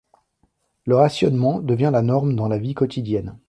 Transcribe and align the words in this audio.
Le 0.85 0.95
rationnement 0.95 1.59
devient 1.59 1.91
la 1.93 2.01
norme 2.01 2.35
dans 2.35 2.47
la 2.47 2.57
vie 2.57 2.73
quotidienne. 2.73 3.37